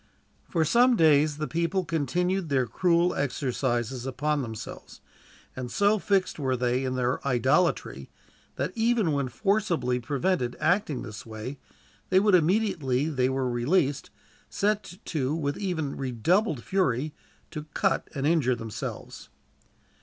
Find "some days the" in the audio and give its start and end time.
0.65-1.47